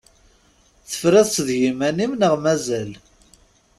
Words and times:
Tefriḍ-tt 0.89 1.35
d 1.47 1.49
yiman-im 1.61 2.13
neɣ 2.15 2.33
mazal? 2.43 2.91